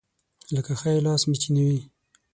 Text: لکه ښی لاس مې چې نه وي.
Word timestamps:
لکه 0.55 0.73
ښی 0.81 0.97
لاس 1.05 1.21
مې 1.29 1.35
چې 1.41 1.49
نه 1.55 1.61
وي. 1.67 1.79